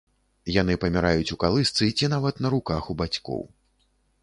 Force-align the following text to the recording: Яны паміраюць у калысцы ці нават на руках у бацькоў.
Яны 0.53 0.75
паміраюць 0.83 1.33
у 1.35 1.37
калысцы 1.43 1.91
ці 1.97 2.11
нават 2.15 2.43
на 2.47 2.53
руках 2.57 2.91
у 2.95 2.99
бацькоў. 3.05 3.47